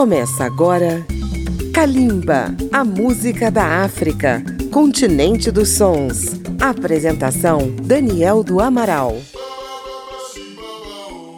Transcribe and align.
Começa 0.00 0.44
agora 0.44 1.06
Kalimba, 1.74 2.56
a 2.72 2.82
música 2.82 3.50
da 3.50 3.84
África, 3.84 4.42
continente 4.72 5.50
dos 5.50 5.68
sons. 5.68 6.40
Apresentação 6.58 7.70
Daniel 7.82 8.42
do 8.42 8.60
Amaral. 8.62 9.14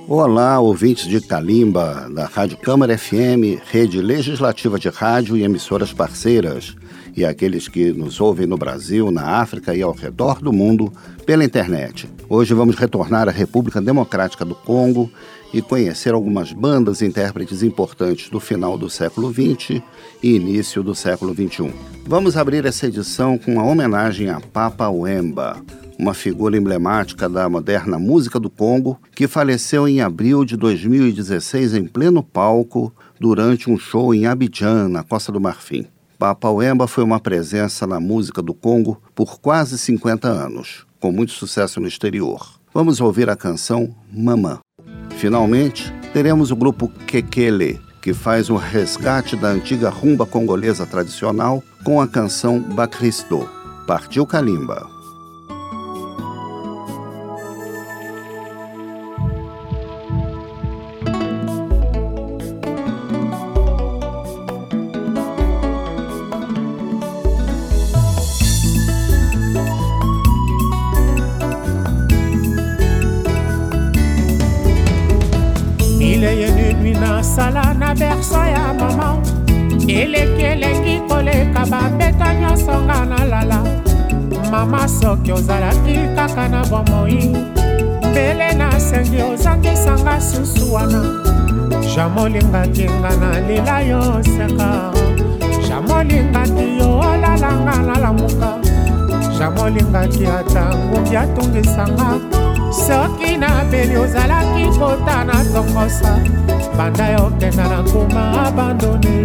Olá, 0.07 0.61
ouvintes 0.61 1.09
de 1.09 1.21
Kalimba, 1.21 2.09
da 2.15 2.25
Rádio 2.27 2.57
Câmara 2.59 2.97
FM, 2.97 3.59
rede 3.69 4.01
legislativa 4.01 4.79
de 4.79 4.89
rádio 4.89 5.37
e 5.37 5.43
emissoras 5.43 5.93
parceiras, 5.93 6.77
e 7.17 7.25
aqueles 7.25 7.67
que 7.67 7.93
nos 7.93 8.21
ouvem 8.21 8.47
no 8.47 8.57
Brasil, 8.57 9.11
na 9.11 9.41
África 9.41 9.75
e 9.75 9.83
ao 9.83 9.91
redor 9.93 10.41
do 10.41 10.53
mundo 10.53 10.93
pela 11.25 11.45
internet. 11.45 12.09
Hoje 12.29 12.53
vamos 12.55 12.77
retornar 12.77 13.29
à 13.29 13.33
República 13.33 13.81
Democrática 13.81 14.45
do 14.45 14.55
Congo 14.55 15.11
e 15.53 15.61
conhecer 15.63 16.15
algumas 16.15 16.53
bandas 16.53 17.01
e 17.01 17.07
intérpretes 17.07 17.63
importantes 17.63 18.29
do 18.31 18.41
final 18.41 18.77
do 18.79 18.89
século 18.91 19.33
XX 19.33 19.83
e 20.23 20.35
início 20.35 20.83
do 20.83 20.95
século 20.95 21.35
XXI. 21.35 21.73
Vamos 22.07 22.37
abrir 22.37 22.65
essa 22.65 22.87
edição 22.87 23.39
com 23.39 23.55
uma 23.55 23.65
homenagem 23.65 24.31
a 24.31 24.41
Papa 24.41 24.89
Wemba, 24.89 25.63
uma 25.99 26.15
figura 26.15 26.57
emblemática 26.57 27.29
da 27.29 27.49
moderna 27.49 27.99
música 27.99 28.41
do 28.41 28.51
Congo, 28.51 28.99
que 29.15 29.29
faleceu 29.29 29.87
em 29.87 30.01
abril 30.01 30.45
de 30.45 30.57
2016 30.57 31.75
em 31.75 31.85
pleno 31.85 32.23
palco 32.23 32.93
durante 33.21 33.71
um 33.71 33.79
show 33.79 34.13
em 34.15 34.27
Abidjan, 34.27 34.89
na 34.89 35.03
Costa 35.05 35.31
do 35.31 35.41
Marfim. 35.41 35.87
Papa 36.23 36.49
Wemba 36.53 36.87
foi 36.87 37.03
uma 37.03 37.19
presença 37.19 37.85
na 37.85 37.99
música 37.99 38.41
do 38.41 38.55
Congo 38.55 39.03
por 39.13 39.41
quase 39.41 39.77
50 39.77 40.29
anos, 40.29 40.87
com 41.01 41.11
muito 41.11 41.33
sucesso 41.33 41.81
no 41.81 41.89
exterior. 41.89 42.49
Vamos 42.73 43.01
ouvir 43.01 43.29
a 43.29 43.35
canção 43.35 43.93
Mamã. 44.09 44.61
Finalmente, 45.17 45.93
teremos 46.13 46.53
o 46.53 46.57
grupo 46.57 46.87
Kekele, 47.09 47.81
que 48.01 48.15
faz 48.15 48.49
um 48.51 48.55
resgate 48.57 49.35
da 49.35 49.49
antiga 49.49 49.91
rumba 49.91 50.25
congolesa 50.25 50.87
tradicional 50.87 51.61
com 51.83 52.01
a 52.01 52.07
canção 52.07 52.61
Bacristo. 52.61 53.49
Partiu 53.89 54.25
Kalimba. 54.25 54.89
anniverso 78.03 78.35
ya 78.45 78.75
mama 78.75 79.19
eleki 79.89 80.43
elengi 80.43 80.99
koleka 81.09 81.67
bambeta 81.67 82.35
nyonso 82.35 82.73
nga 82.87 83.05
nalala 83.05 83.63
mama 84.51 84.89
soki 84.89 85.33
ozalaki 85.33 85.95
kaka 86.17 86.49
na 86.49 86.65
bomoi 86.65 87.35
mbele 88.11 88.53
nasengi 88.55 89.23
ozangisanga 89.23 90.21
susu 90.21 90.75
wana 90.75 91.03
jamolingaki 91.97 92.85
nga 92.91 93.11
na 93.17 93.41
lela 93.47 93.81
yo 93.81 94.23
seka 94.25 94.93
jamolingaki 95.69 96.79
yo 96.79 96.99
olalanga 97.01 97.77
nalamuka 97.87 98.51
jamolingaki 99.39 100.27
ata 100.27 100.75
ngumbi 100.79 101.17
atungisanga 101.17 102.21
soki 102.73 103.37
nabeli 103.37 103.97
ozalaki 104.03 104.65
kota 104.79 105.17
na 105.29 105.35
tongosa 105.55 106.17
banda 106.77 107.07
yokenda 107.15 107.65
na 107.69 107.83
nkuma 107.83 108.23
abandone 108.47 109.17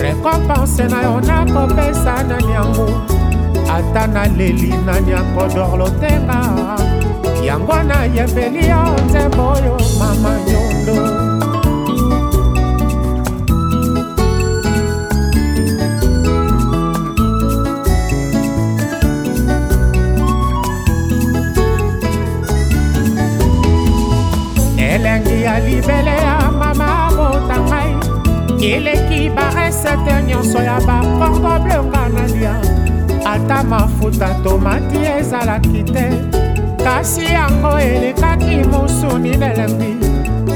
rekompanse 0.00 0.88
na 0.88 1.02
yo 1.02 1.20
nakopesa 1.20 2.22
nani 2.24 2.52
yango 2.52 2.88
ata 3.76 4.06
naleli 4.06 4.72
nani 4.86 5.12
akodor 5.20 5.76
lotenga 5.80 6.40
yango 7.46 7.76
nayembeli 7.88 8.68
yo 8.72 8.82
nzembo 9.06 9.42
oyo 9.52 9.76
mama 9.98 10.32
nyondo 10.46 11.09
ya 25.42 25.58
libele 25.64 26.16
ya 26.24 26.36
mama 26.52 26.92
motangai 27.16 27.88
eleki 28.72 29.20
baresete 29.36 30.14
nyonso 30.28 30.60
ya 30.68 30.76
bakordo 30.88 31.58
blonga 31.88 32.04
nalia 32.14 32.54
ata 33.32 33.58
mafuta 33.70 34.28
tomati 34.44 34.98
ezalaki 35.18 35.82
te 35.94 36.06
kasi 36.84 37.24
yango 37.24 37.72
elekaki 37.92 38.56
mosuni 38.72 39.32
nelembi 39.42 39.92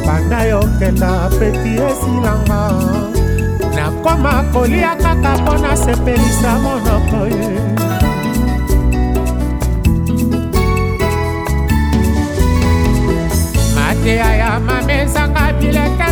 banda 0.07 0.41
yokenda 0.53 1.11
peti 1.39 1.73
esilanga 1.89 2.63
nakoma 3.77 4.35
kolia 4.53 4.93
kaka 5.05 5.33
mpo 5.39 5.55
nasepelisa 5.65 6.53
monoko 6.65 7.21
ye 14.05 14.17
yeah, 14.17 14.35
yeah. 14.37 14.44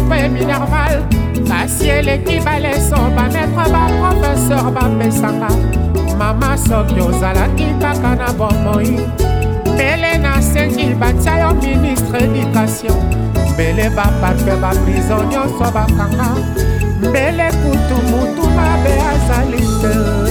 mokoyemi 0.02 0.40
normal 0.40 1.02
basieleki 1.48 2.40
baleso 2.44 2.96
bametre 3.16 3.46
baprofeser 3.74 4.66
bapesanga 4.76 5.48
mama 6.18 6.56
soki 6.66 7.00
ozalaki 7.02 7.66
kaka 7.82 8.10
na 8.20 8.28
bomoi 8.38 8.98
mbele 9.74 10.12
nasengi 10.24 10.86
batia 11.00 11.38
yo 11.42 11.50
ministre 11.54 12.18
edikatio 12.26 12.94
mbele 13.54 13.84
baparfe 13.96 14.54
baprizo 14.62 15.18
nyonso 15.30 15.66
bakanga 15.74 16.28
mbele 17.08 17.46
kutu 17.60 17.96
mutu 18.10 18.42
mabe 18.56 18.92
azali 19.12 19.62
te 19.80 20.21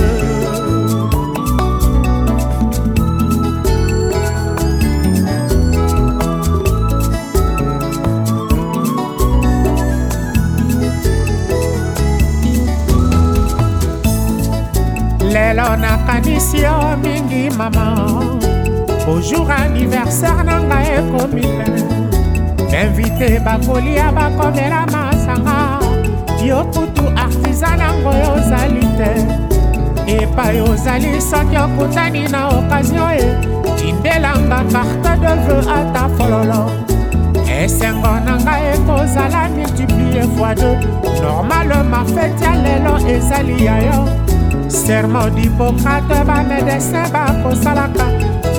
napesi 16.41 16.57
yo 16.63 16.97
mingi 16.97 17.49
mama 17.55 17.95
bojour 19.05 19.51
aniversaire 19.51 20.43
na 20.43 20.57
ngai 20.59 20.85
ekomi 20.97 21.43
bainvite 22.71 23.39
bakolia 23.45 24.07
bakomela 24.11 24.85
masanga 24.93 25.57
yo 26.43 26.59
kutu 26.73 27.03
artiza 27.23 27.69
nango 27.77 28.09
ozali 28.33 28.81
te 28.97 29.11
epai 30.17 30.61
ozali 30.61 31.21
soki 31.21 31.57
okutani 31.63 32.23
na 32.31 32.47
okazio 32.49 33.05
e 33.21 33.25
tindelanga 33.77 34.59
carte 34.71 35.13
de 35.21 35.33
veu 35.45 35.61
ata 35.79 36.03
fololo 36.17 36.63
esengo 37.59 38.13
na 38.25 38.33
ngai 38.45 38.63
ekozala 38.73 39.41
multiplie 39.55 40.23
fois 40.35 40.55
2 40.57 41.21
normalema 41.21 42.01
feti 42.13 42.43
ya 42.43 42.53
lelo 42.63 42.93
ezali 43.15 43.65
ya 43.65 43.75
yo 43.85 44.30
sermo 44.67 45.29
dipokrate 45.31 46.23
bamedecin 46.27 47.07
bakosalaka 47.13 48.05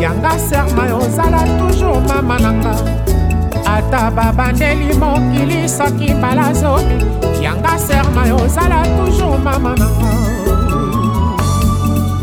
yanga 0.01 0.35
serma 0.39 0.85
ozala 1.03 1.43
toujours 1.59 2.01
mama 2.09 2.37
nanga 2.39 2.75
ata 3.75 4.11
babandeli 4.17 4.93
mokili 4.99 5.69
soki 5.69 6.15
mbala 6.15 6.53
zomi 6.55 6.97
yanga 7.45 7.77
serma 7.79 8.23
ozala 8.43 8.81
toujours 8.97 9.41
mama 9.43 9.73
nanga 9.77 10.11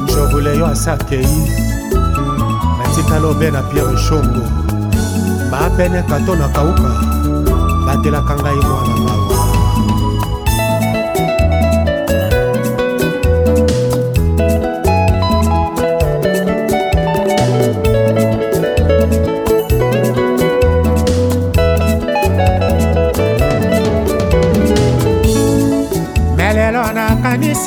njobule 0.07 0.51
yo 0.57 0.65
asakei 0.67 1.27
natikala 2.77 3.27
obe 3.31 3.51
na 3.51 3.61
pierre 3.71 3.97
shongo 4.07 4.43
bapene 5.51 6.01
kato 6.09 6.33
na 6.35 6.47
kauka 6.55 6.89
batelaka 7.85 8.33
ngai 8.41 8.59
mwana 8.65 8.95
mawa 9.05 9.58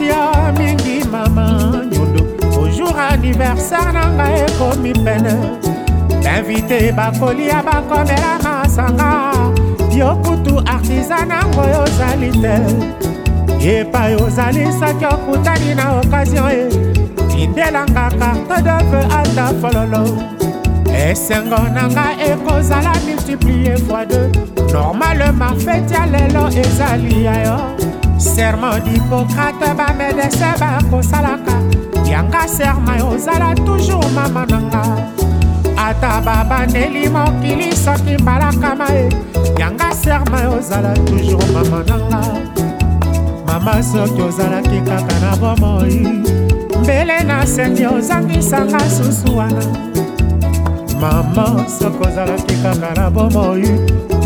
ya 0.00 0.32
mingi 0.58 1.02
mama 1.04 1.60
nyondo 1.92 2.24
ojour 2.62 2.96
aniversaire 2.96 3.92
na 3.92 4.06
ngai 4.16 4.40
ekomi 4.48 4.92
pene 5.04 5.34
bainvite 6.24 6.92
bakolia 6.96 7.60
bakomela 7.66 8.32
masanga 8.42 9.10
biokutu 9.92 10.62
artiza 10.72 11.18
nango 11.28 11.62
yozali 11.74 12.30
te 12.42 12.54
epai 13.80 14.14
ozalisaki 14.24 15.04
okutani 15.14 15.74
na 15.78 15.84
okazion 16.00 16.48
e 16.48 16.62
tindelanga 17.28 18.04
carte 18.18 18.56
de 18.66 18.76
veu 18.90 19.06
ata 19.20 19.46
fololo 19.60 20.04
esengo 21.04 21.60
na 21.76 21.84
ngai 21.94 22.14
ekozala 22.30 22.92
multiplie 23.06 23.76
fois 23.86 24.06
2 24.08 24.72
normalement 24.72 25.56
feti 25.64 25.94
ya 25.94 26.04
lelo 26.12 26.44
ezali 26.62 27.24
ya 27.26 27.36
yo 27.46 27.58
serment 28.22 28.78
d'hippocrate 28.86 29.74
bamedese 29.76 30.46
bakosalaka 30.60 31.56
yanga 32.08 32.46
serma 32.46 32.94
ozala 33.08 33.50
toujours 33.66 34.06
mama 34.14 34.44
nanga 34.50 34.82
ata 35.76 36.12
babandeli 36.26 37.08
mokili 37.10 37.74
soki 37.76 38.14
mbalaka 38.22 38.70
mae 38.78 39.08
yanga 39.58 39.90
serma 40.02 40.40
ozala 40.56 40.94
toujours 41.08 41.50
mama 41.54 41.80
nanga 41.90 42.20
mama 43.46 43.74
soki 43.82 44.22
ozalaki 44.28 44.78
kaka 44.86 45.16
na 45.22 45.32
bomoi 45.42 45.98
mbele 46.82 47.18
na 47.26 47.42
sengi 47.54 47.86
ozangisanga 47.86 48.80
susu 48.96 49.34
wana 49.38 49.66
mama 51.02 51.48
soki 51.78 51.98
ozalaki 52.08 52.54
kaka 52.62 52.94
na 52.96 53.10
bomoi 53.10 53.66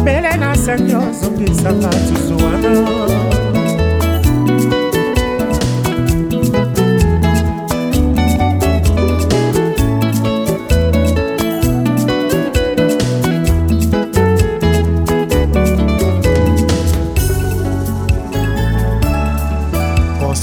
mbele 0.03 0.37
na 0.37 0.51
sengi 0.65 0.93
ozongisanga 0.95 1.93
susu 2.09 2.37
wana 2.45 3.25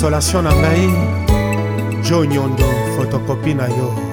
consolation 0.04 0.44
na 0.44 0.52
ngai 0.54 0.88
jo 2.04 2.26
nyondo 2.28 2.68
fotokopi 3.00 3.56
na 3.56 3.68
yo 3.72 4.13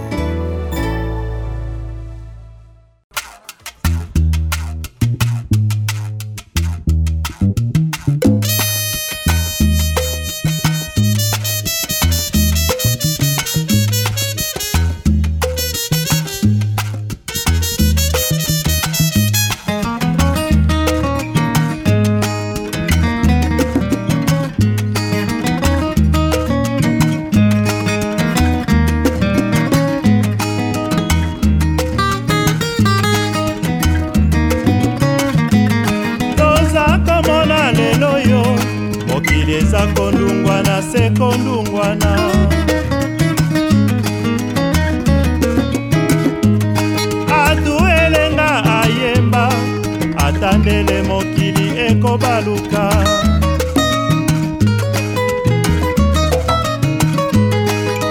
bandele 50.60 51.02
mokili 51.02 51.66
ekobaluka 51.86 52.84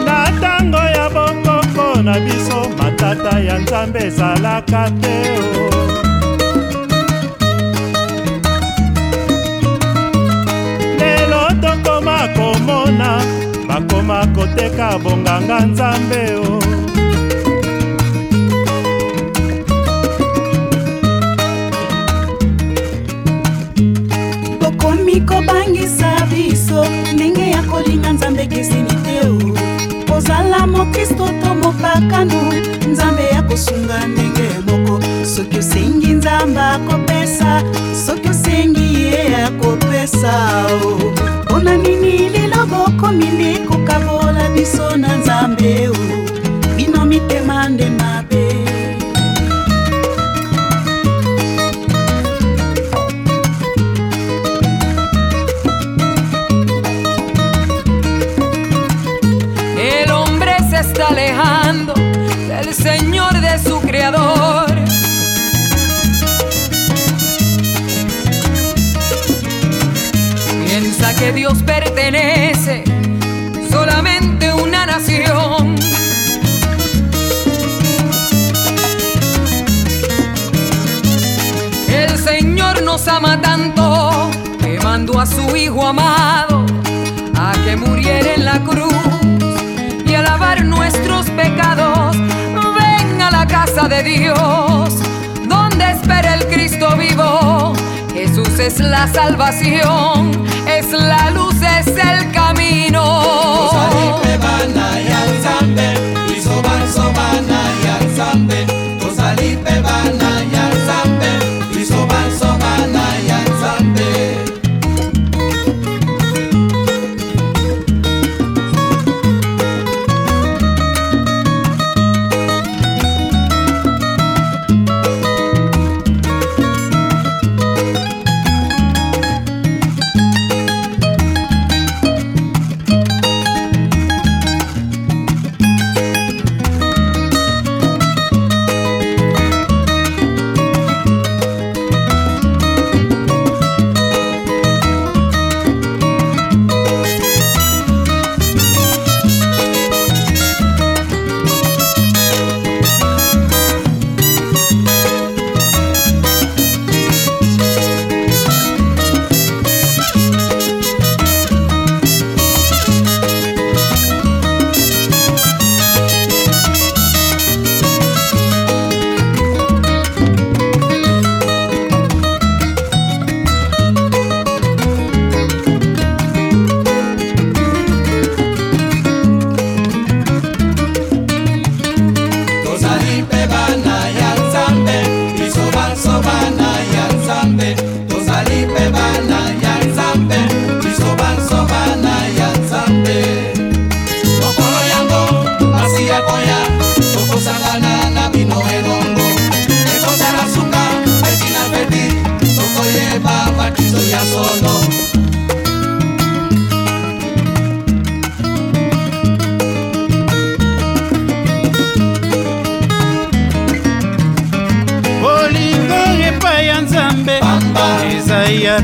na 0.06 0.26
ntango 0.32 0.78
ya 0.78 1.10
bokoko 1.14 2.02
na 2.04 2.14
biso 2.26 2.62
matata 2.78 3.40
ya 3.40 3.56
nzambe 3.60 4.00
ezalaka 4.08 4.84
te 5.02 5.16
o 5.62 5.64
lelo 11.00 11.42
tokoma 11.64 12.18
komona 12.38 13.12
bakoma 13.68 14.20
koteka 14.36 14.88
bonganga 15.04 15.58
nzambe 15.70 16.22
o 16.36 16.49
ekobangisa 25.30 26.12
biso 26.30 26.84
ndenge 27.14 27.50
ya 27.52 27.64
kolinga 27.72 28.10
nzambe 28.14 28.42
ekesini 28.44 28.96
te 29.04 29.16
kozala 30.12 30.68
mokristo 30.68 31.26
to 31.42 31.50
mopakano 31.62 32.42
nzambe 32.92 33.24
ya 33.36 33.42
kosunga 33.44 33.98
ndenge 34.08 34.48
moko 34.68 34.96
soki 35.36 35.58
osengi 35.60 36.08
nzambe 36.18 36.62
akopesa 36.62 37.50
soki 38.06 38.30
osengi 38.30 38.86
ye 39.06 39.36
akopesa 39.48 40.34
mpona 41.44 41.78
nini 41.78 42.39
que 71.16 71.32
Dios 71.32 71.64
pertenece 71.64 72.84
solamente 73.70 74.54
una 74.54 74.86
nación. 74.86 75.76
El 81.88 82.18
Señor 82.18 82.84
nos 82.84 83.08
ama 83.08 83.40
tanto 83.42 84.30
que 84.62 84.80
mandó 84.82 85.20
a 85.20 85.26
su 85.26 85.56
Hijo 85.56 85.86
amado 85.86 86.66
a 87.36 87.54
que 87.66 87.76
muriera 87.76 88.36
en 88.36 88.46
la 88.46 88.60
cruz 88.64 88.94
y 90.06 90.14
a 90.14 90.22
lavar 90.22 90.64
nuestros 90.64 91.30
pecados. 91.32 92.16
Ven 92.18 93.22
a 93.22 93.32
la 93.32 93.48
casa 93.48 93.88
de 93.88 94.04
Dios, 94.04 94.94
donde 95.48 95.92
espera 95.92 96.36
el 96.36 96.46
Cristo 96.48 96.96
vivo. 96.96 97.74
Jesús 98.14 98.60
es 98.60 98.80
la 98.80 99.08
salvación 99.08 100.38
es 100.80 100.92
la 100.94 101.30
luz, 101.32 101.56
es 101.62 101.88
el 101.88 102.32
camino. 102.32 103.02
Los 103.02 103.74
alipe 103.74 104.38
van 104.38 104.78
a 104.78 105.02
ir 105.02 105.14
al 105.14 105.42
zambe, 105.42 105.94
y 106.36 106.42
soban, 106.42 106.92
soban 106.94 107.52
a 107.52 107.74
ir. 107.74 107.79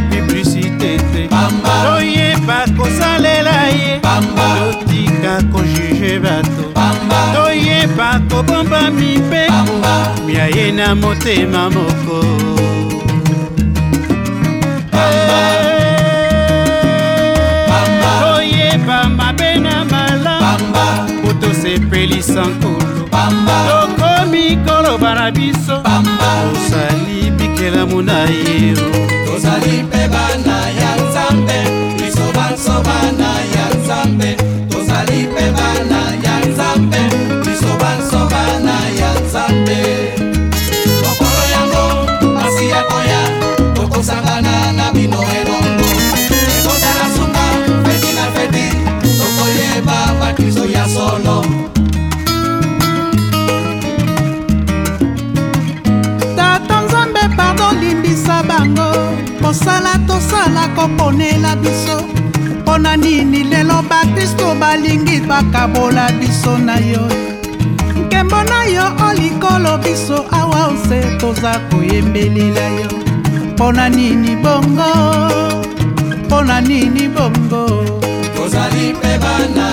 publicité 0.09 0.97
te 1.13 1.27
toyeba 1.27 2.63
kosalela 2.77 3.69
ye 3.69 3.99
totika 4.01 5.39
kojuge 5.51 6.19
bato 6.19 6.73
toyeba 7.35 8.21
kobomba 8.29 8.91
mibeko 8.91 10.29
ya 10.29 10.47
ye 10.47 10.71
na 10.71 10.95
motema 10.95 11.69
moko 11.69 12.21
toyeba 18.21 19.09
mabe 19.09 19.59
na 19.59 19.85
malamu 19.85 20.73
kutosepelisa 21.21 22.41
nkolo 22.41 23.07
tokomi 23.67 24.57
koloba 24.67 25.15
na 25.15 25.31
biso 25.31 25.81
tokelamu 27.55 28.01
na 28.01 28.19
ye 28.29 28.73
tozali 29.25 29.94
kosala 59.45 59.91
tosala 60.07 60.63
koponela 60.75 61.51
biso 61.61 61.97
mpo 62.59 62.77
na 62.83 62.97
nini 62.97 63.43
lelo 63.51 63.77
bakristo 63.89 64.55
balingi 64.61 65.17
bakabola 65.29 66.05
biso 66.19 66.57
na 66.65 66.75
yo 66.91 67.03
nkembo 68.01 68.39
na 68.51 68.59
yo 68.75 68.85
olikolo 69.07 69.71
biso 69.85 70.17
awa 70.39 70.59
ose 70.73 70.99
toza 71.19 71.53
koyembelela 71.69 72.65
yo 72.79 72.91
mpo 73.51 73.67
na 73.77 73.85
nini 73.97 74.33
bongo 74.43 74.89
mpo 76.21 76.37
na 76.49 76.57
nini 76.69 77.03
bongo 77.15 77.61
tozali 78.35 78.85
mpe 78.97 79.11
bana 79.23 79.64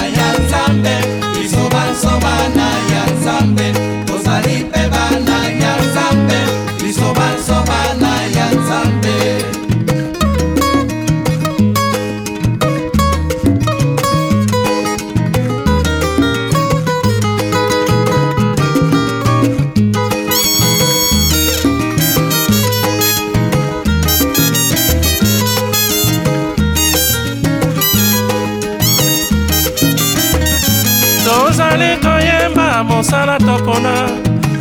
tozali 31.33 31.97
koyemba 32.05 32.69
mosala 32.89 33.37
topona 33.39 33.95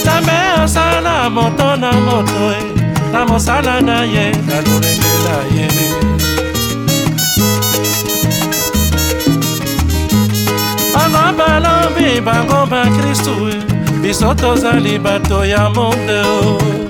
nzambe 0.00 0.32
asala 0.64 1.14
moto 1.36 1.68
na 1.82 1.90
moto 2.06 2.44
e 2.60 2.62
na 3.12 3.20
mosala 3.28 3.74
na 3.88 3.98
ye 4.14 4.30
na 4.46 4.56
lolenge 4.66 5.12
na 5.26 5.36
ye 5.54 5.66
bango 10.94 11.26
balobi 11.40 12.08
bango 12.28 12.60
bakristu 12.70 13.34
eh. 13.54 13.62
biso 14.02 14.34
tozali 14.40 14.94
bato 15.04 15.42
ya 15.44 15.62
monde 15.76 16.18
o 16.38 16.38
oh. 16.54 16.83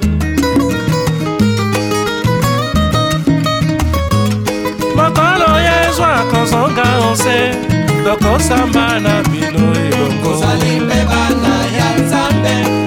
kozwa 6.04 6.24
kozonga 6.32 6.82
onse 7.08 7.36
tokosamba 8.04 9.00
na 9.00 9.14
bino 9.30 9.66
elongo 9.86 10.30
ozali 10.34 10.72
mpe 10.86 10.98
bana 11.10 11.54
ya 11.78 11.88
nzambe 12.02 12.83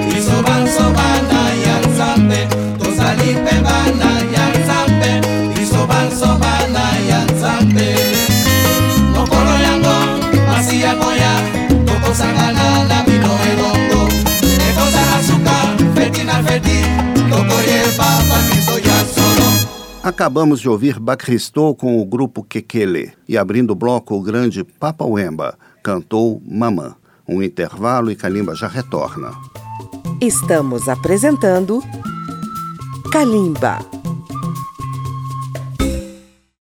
Acabamos 20.08 20.62
de 20.62 20.70
ouvir 20.70 21.00
Bacristô 21.02 21.76
com 21.76 22.02
o 22.02 22.06
grupo 22.06 22.42
Kekele 22.42 23.12
e 23.28 23.38
abrindo 23.38 23.72
o 23.72 23.76
bloco 23.76 24.16
o 24.16 24.22
grande 24.22 24.64
Papa 24.64 25.04
Wemba 25.04 25.60
cantou 25.84 26.42
Mamã. 26.48 26.96
Um 27.28 27.44
intervalo 27.44 28.10
e 28.10 28.16
Kalimba 28.16 28.56
já 28.56 28.70
retorna. 28.70 29.32
Estamos 30.22 30.88
apresentando 30.88 31.84
Kalimba. 33.12 33.97